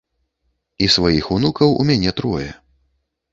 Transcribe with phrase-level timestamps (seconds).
[0.85, 2.49] І сваіх унукаў у мяне трое.